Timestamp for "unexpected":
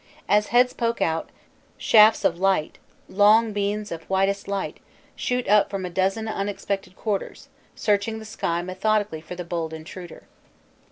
6.27-6.95